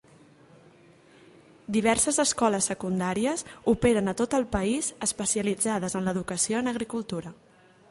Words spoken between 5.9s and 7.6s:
en l'educació en agricultura.